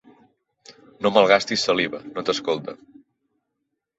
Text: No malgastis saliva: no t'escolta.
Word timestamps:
No 1.05 1.09
malgastis 1.17 1.67
saliva: 1.69 2.01
no 2.15 2.23
t'escolta. 2.29 2.75